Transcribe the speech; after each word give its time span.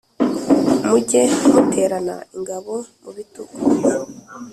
muge 0.87 1.21
muterana 1.51 2.15
ingabo 2.35 2.73
mu 3.01 3.11
bitugu. 3.17 3.55